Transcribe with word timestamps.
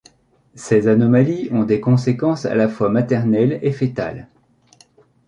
Ces 0.55 0.87
anomalies 0.87 1.49
ont 1.51 1.61
des 1.63 1.79
conséquences 1.79 2.47
à 2.47 2.55
la 2.55 2.67
fois 2.69 2.89
maternelles 2.89 3.59
et 3.61 3.71
fœtales. 3.71 4.27